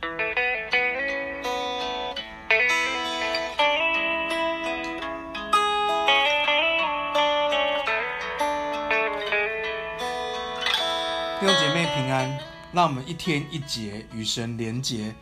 [0.00, 0.06] 弟
[11.40, 12.38] 兄姐妹平安，
[12.72, 15.12] 让我们一天一节与神连结。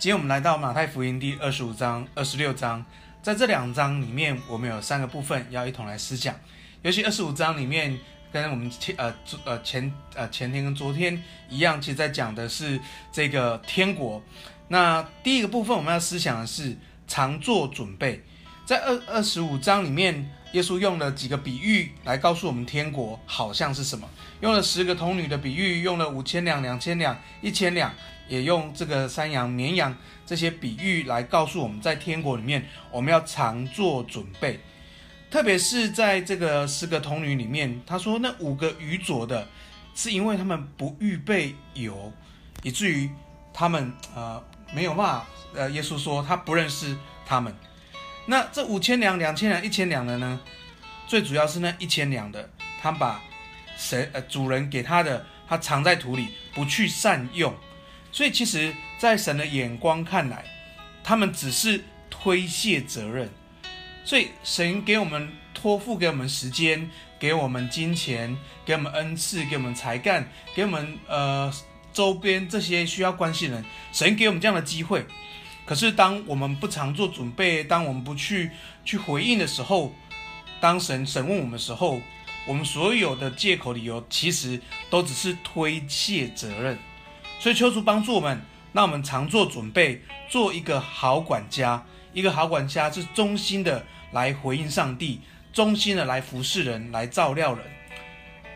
[0.00, 2.84] 今天我们来到马太福音第二十五章、二十六章，
[3.22, 6.34] 在这两章里面，我们有三个部分要一同来思想。
[6.82, 7.96] 尤其二十五章里面，
[8.42, 9.14] 跟我们前呃
[9.44, 12.80] 呃前呃前天跟昨天一样，其实在讲的是
[13.12, 14.20] 这个天国。
[14.66, 18.20] 那第一个部分我们要思想的是常做准备。
[18.66, 24.08] 在二二十五章里面，耶稣用了几个比喻来告诉我们天国好像是什么。
[24.40, 27.94] 用了十个童女的比喻，用了五千两、两千两、一千两，
[28.26, 34.58] 也用这个山羊、绵羊这些比喻来告诉我们在天国里面，我们要常做准备。
[35.34, 39.48] 特别是在这个十个童女里面，他说那五个愚拙的，
[39.92, 42.12] 是因为他们不预备油，
[42.62, 43.10] 以至于
[43.52, 44.40] 他们呃
[44.72, 45.26] 没有办法。
[45.52, 47.52] 呃，耶稣说他不认识他们。
[48.26, 50.38] 那这五千两、两千两、一千两的呢？
[51.08, 52.48] 最主要是那一千两的，
[52.80, 53.20] 他把。
[53.76, 57.52] 神呃，主人给他的，他藏在土里，不去善用，
[58.12, 60.44] 所以其实，在神的眼光看来，
[61.02, 63.28] 他们只是推卸责任。
[64.04, 71.52] 所以神给我们托付，给我们时间，给我们金钱，给我们恩赐，给我们才干，给我们呃
[71.92, 75.06] 周边这些需要关心人，神给我们这样的机会。
[75.64, 78.50] 可是当我们不常做准备，当我们不去
[78.84, 79.94] 去回应的时候，
[80.60, 82.02] 当神审问我们的时候，
[82.46, 86.78] 我们所有的借口理由，其实都只是推卸责任，
[87.40, 88.42] 所以求主帮助我们，
[88.74, 91.82] 让我们常做准备，做一个好管家。
[92.14, 95.20] 一个好管家是忠心的来回应上帝，
[95.52, 97.66] 忠心的来服侍人，来照料人。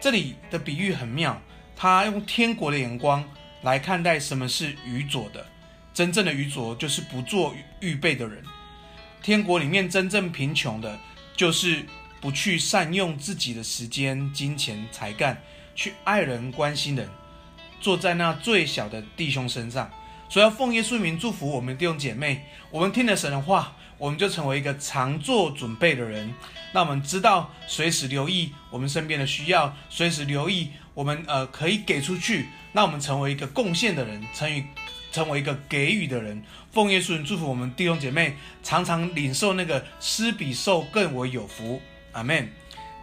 [0.00, 1.38] 这里的比喻很妙，
[1.76, 3.22] 他用天国的眼光
[3.60, 5.44] 来看待什么是愚拙的。
[5.92, 8.42] 真正的愚拙就是不做预备的人。
[9.22, 10.98] 天国里面真正贫穷的，
[11.36, 11.84] 就是。
[12.20, 15.40] 不去善用自己的时间、金钱、才干，
[15.76, 17.08] 去爱人、关心人，
[17.80, 19.88] 坐在那最小的弟兄身上。
[20.28, 22.44] 所以要奉耶稣名祝福我们弟兄姐妹。
[22.70, 26.34] 我们听了神的话，我们就成为一个常做准备的人。
[26.72, 32.48] 那我们知道随时留意我们身边的需要，随时留意我们呃可以给出去。
[32.72, 34.66] 那我们成为一个贡献的人，成为
[35.10, 36.42] 成为一个给予的人。
[36.70, 41.80] 奉耶稣名祝福我们弟兄姐妹，常常领受那个施比受更为有福。
[42.12, 42.52] 阿门。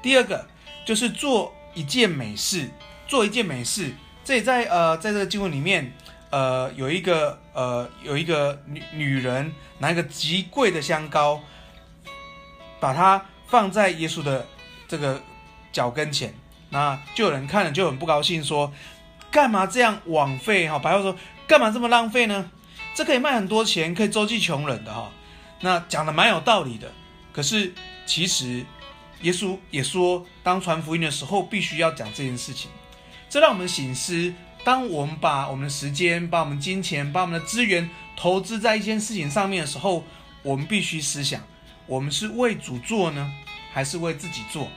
[0.04, 0.48] 第二个
[0.86, 2.70] 就是做一件美事，
[3.08, 3.92] 做一件美事。
[4.24, 5.92] 这也在呃，在这个经文里面，
[6.30, 11.42] 呃，有一个呃，有一个女女人拿一个极贵的香膏，
[12.80, 14.46] 把它放在耶稣的
[14.88, 15.22] 这个
[15.72, 16.34] 脚跟前，
[16.70, 18.72] 那就有人看了就很不高兴，说：
[19.32, 20.68] 干嘛这样枉费？
[20.68, 21.16] 哈，白话说，
[21.48, 22.50] 干嘛这么浪费呢？
[22.94, 25.12] 这可以卖很多钱，可以周济穷人的哈。
[25.62, 26.92] 那讲的蛮有道理的，
[27.32, 27.74] 可是
[28.06, 28.66] 其实。
[29.22, 32.70] 耶稣也说，当传福音的时候，必须要讲这件事情。
[33.30, 34.32] 这让我们省思：
[34.66, 37.88] 当我们把我们的时间、把我们金钱、把我们的资源
[38.18, 40.04] 投资在一件事情上面的时候，
[40.42, 41.40] 我们必须思想：
[41.86, 43.32] 我们是为主做呢，
[43.72, 44.68] 还是为自己做？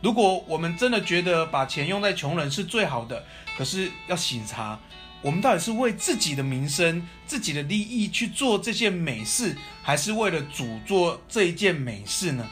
[0.00, 3.22] 如果我们真的觉得把钱用在穷人是最好的，
[3.58, 4.80] 可是要醒察，
[5.20, 12.48] 我们到底是为自己的名声、自己的利益去做这件美事，还是为了主做这一件美事呢？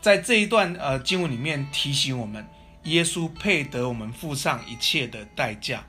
[0.00, 2.44] 在这一段呃经文里面提醒我们，
[2.86, 5.86] 耶稣配得我们付上一切的代价。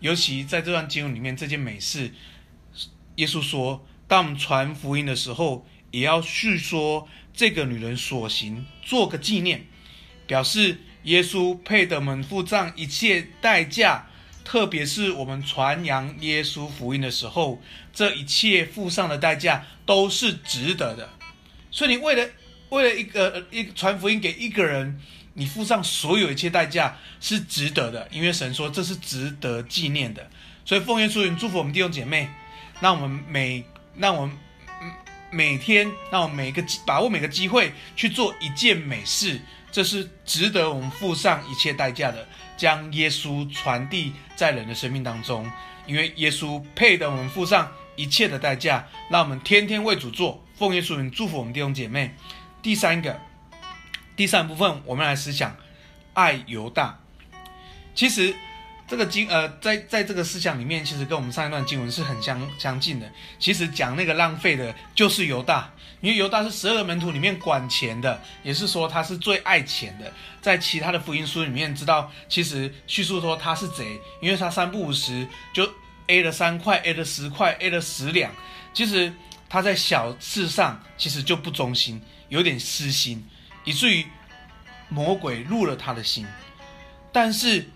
[0.00, 2.12] 尤其在这段经文里面，这件美事，
[3.16, 9.66] 耶稣说，当我们传福音的时候，也要叙说这个女人所行，做个纪念，
[10.26, 14.08] 表示耶稣配得我们付上一切代价。
[14.44, 17.62] 特别是我们传扬耶稣福音的时候，
[17.94, 21.08] 这一切付上的代价都是值得的。
[21.70, 22.28] 所以你为了。
[22.74, 25.00] 为了一个一传福音给一个人，
[25.34, 30.28] 你付上所有一切代价是值得的，因为神说这是值得纪念的。
[30.64, 32.28] 所以奉耶稣名祝福我们弟兄姐妹，
[32.80, 33.64] 让我们每
[33.96, 34.36] 让我们
[35.30, 45.48] 每天让我们每个把握每个机会去做一件美事，这是值得我们付上一切代价的，将耶稣传递在人的生命当中，
[45.86, 50.42] 因为耶稣配得我们付上一切的代价，让我们天天为主做。
[50.56, 52.14] 奉耶稣名祝福我们弟兄姐妹。
[52.64, 53.20] 第三个，
[54.16, 55.54] 第三部分，我们来思想
[56.14, 56.98] 爱犹大。
[57.94, 58.34] 其实
[58.88, 63.06] 这个经呃，在在这个思想里面，其实跟我们上一段经文是很相相近的。
[63.38, 65.70] 其实讲那个浪费的，就是犹大，
[66.00, 70.10] 因为犹大是十二个门徒里面管钱的，也是说他是最爱钱的。
[70.40, 75.70] 在其他的福音书里面，知道其实叙述说他是贼，因为他三不五时就
[76.06, 78.32] A 了三块，A 了十块，A 了十两。
[78.72, 79.12] 其实
[79.54, 83.24] 他在小事上其实就不忠心，有点私心，
[83.62, 84.04] 以至于
[84.88, 86.26] 魔鬼入了他的心。
[87.12, 87.70] 但是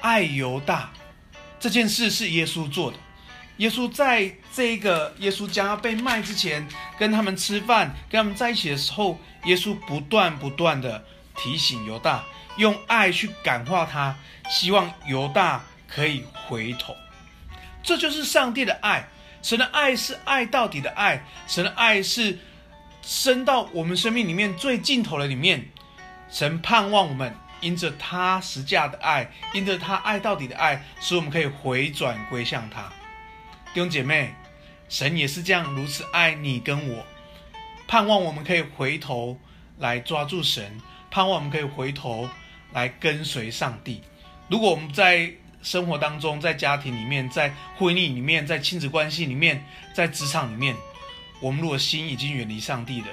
[0.00, 0.92] 爱犹大
[1.60, 2.96] 这件事是耶稣做的。
[3.58, 6.66] 耶稣在这个耶稣将要被卖之前，
[6.98, 11.04] 跟他们吃饭，跟他们在一起的时候，耶稣不断不断的
[11.36, 12.24] 提醒犹大，
[12.56, 14.16] 用爱去感化他，
[14.50, 16.96] 希望犹大可以回头。
[17.80, 19.08] 这就是上帝的爱，
[19.42, 22.38] 神的爱是爱到底的爱，神的爱是
[23.02, 25.68] 伸到我们生命里面最尽头的里面。
[26.30, 32.90] 神盼望我们因着他实价的爱，因着他爱到底的爱，使我们可以回转归向他。
[33.74, 34.32] 弟兄姐妹，
[34.88, 37.04] 神也是这样如此爱你跟我，
[37.86, 39.38] 盼望我们可以回头
[39.78, 40.80] 来抓住神，
[41.10, 42.28] 盼望我们可以回头
[42.72, 44.00] 来跟随上帝。
[44.48, 45.30] 如果我们在
[45.62, 49.64] 生活当中，在家庭里面，在婚姻里面，在亲子关系里面，
[49.94, 50.74] 在职场里面，
[51.40, 53.06] 我们如果心已经远离上帝了，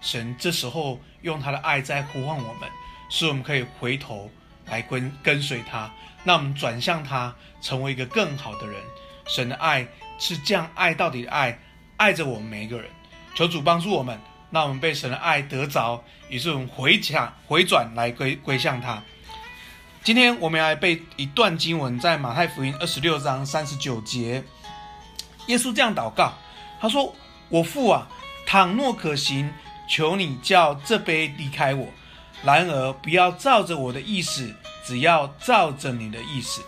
[0.00, 2.68] 神这时候用他的爱在呼唤我们，
[3.10, 4.30] 使我们可以回头
[4.66, 5.90] 来跟跟随他，
[6.24, 8.80] 那我们转向他，成为一个更好的人。
[9.26, 9.86] 神的爱
[10.18, 11.58] 是这样爱到底的爱，
[11.96, 12.90] 爱着我们每一个人。
[13.34, 14.18] 求主帮助我们，
[14.50, 19.02] 那我们被神的爱得着，于是我们回转回转来归归向他。
[20.02, 24.42] 今天我们要来背一段经文，在马太福音二十六章三十九节，
[25.46, 26.32] 耶稣这样祷告，
[26.80, 27.14] 他说
[27.50, 28.08] ：“我父啊，
[28.46, 29.52] 倘若可行，
[29.86, 31.86] 求你叫这杯离开我；
[32.42, 34.50] 然而不要照着我的意思，
[34.86, 36.62] 只要照着你的意思。”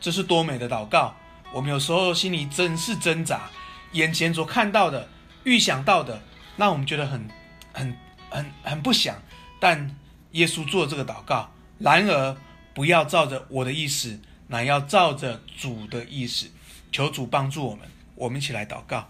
[0.00, 1.14] 这是多美的祷告！
[1.52, 3.50] 我们有时候心里真是挣扎，
[3.92, 5.06] 眼前所看到的、
[5.44, 6.18] 预想到的，
[6.56, 7.28] 让我们觉得很、
[7.74, 7.94] 很、
[8.30, 9.14] 很、很不想。
[9.60, 9.94] 但
[10.32, 12.34] 耶稣做这个祷告，然而。
[12.76, 16.50] 不要照着我的意思，乃要照着主的意思。
[16.92, 19.08] 求主帮助我们，我们一起来祷告。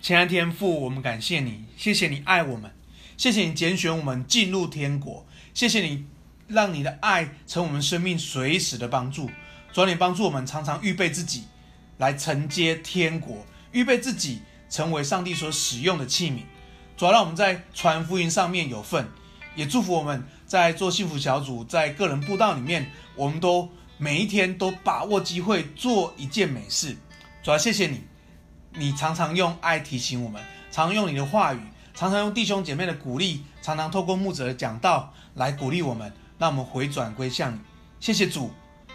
[0.00, 2.70] 亲爱天父，我们感谢你，谢谢你爱我们，
[3.16, 6.06] 谢谢你拣选我们进入天国，谢谢你
[6.46, 9.28] 让你的爱成我们生命随时的帮助。
[9.72, 11.42] 主，你帮助我们常常预备自己
[11.98, 16.42] 来承接天国，预备自己成为上帝所使用的器皿。
[16.96, 19.08] 主要，让我们在传福音上面有份。
[19.56, 26.96] 也祝福我们在做幸福小组，在个人布道里面，我们都每一天都把握机会做一件美事。
[27.42, 28.02] 主要谢谢你，
[28.72, 31.60] 你常常用爱提醒我们，常常用你的话语，
[31.94, 37.58] 常常用弟兄姐妹的鼓励，常常透过牧者的讲道来鼓励我们，让我们回转归向你。
[38.00, 38.50] 谢谢主，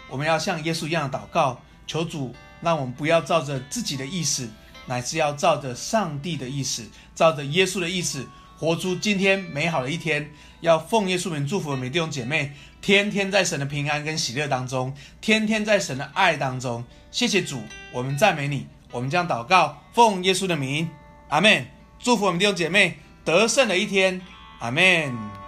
[0.08, 4.48] 我们要像耶稣一样祷告，求主让我们不要照着自己的意思，
[4.86, 8.26] 乃是要照着上帝的意思，照着耶稣的意思。
[8.60, 10.30] 活出今天美好的一天，
[10.60, 12.52] 要奉耶稣名祝福我们弟兄姐妹，
[12.82, 16.84] 天天在神的平安跟喜乐当中，天天在神的爱当中。
[17.10, 20.90] 谢谢主，我们赞美你，我们将祷告奉耶稣的名，
[21.30, 21.66] 阿门。
[21.98, 24.20] 祝福我们弟兄姐妹得胜的一天，
[24.58, 25.39] 阿门。